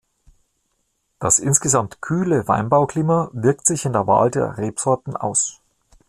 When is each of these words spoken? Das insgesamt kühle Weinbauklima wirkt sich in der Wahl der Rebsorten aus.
Das 1.19 1.37
insgesamt 1.37 2.01
kühle 2.01 2.47
Weinbauklima 2.47 3.29
wirkt 3.33 3.67
sich 3.67 3.85
in 3.85 3.93
der 3.93 4.07
Wahl 4.07 4.31
der 4.31 4.57
Rebsorten 4.57 5.15
aus. 5.15 5.61